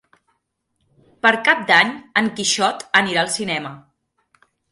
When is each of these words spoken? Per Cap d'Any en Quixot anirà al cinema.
Per 1.25 1.31
Cap 1.49 1.61
d'Any 1.71 1.91
en 2.23 2.31
Quixot 2.39 2.83
anirà 3.01 3.23
al 3.27 3.31
cinema. 3.37 3.75